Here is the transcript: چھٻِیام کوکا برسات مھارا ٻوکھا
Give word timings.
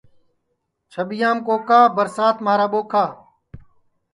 چھٻِیام 0.91 1.37
کوکا 1.45 1.79
برسات 1.95 2.35
مھارا 2.45 2.67
ٻوکھا 2.71 3.03